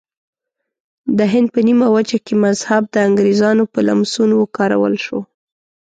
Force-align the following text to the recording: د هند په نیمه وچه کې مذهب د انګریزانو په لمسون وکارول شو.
د 1.17 1.19
هند 1.33 1.47
په 1.53 1.59
نیمه 1.67 1.87
وچه 1.95 2.17
کې 2.25 2.35
مذهب 2.45 2.83
د 2.89 2.95
انګریزانو 3.07 3.63
په 3.73 3.79
لمسون 3.87 4.29
وکارول 4.35 4.95
شو. 5.05 5.19